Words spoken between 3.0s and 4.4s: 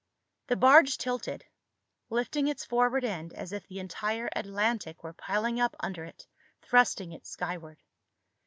end as if the entire